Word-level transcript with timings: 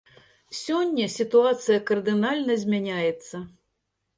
Сёння 0.59 1.09
сітуацыя 1.17 1.79
кардынальна 1.91 2.57
змяняецца. 2.63 3.35